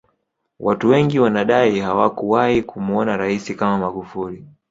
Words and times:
Watu 0.59 0.89
wengi 0.89 1.19
wanadai 1.19 1.79
hawakuwahi 1.79 2.61
kumuona 2.61 3.17
rais 3.17 3.55
kama 3.55 3.77
magufuli 3.77 4.45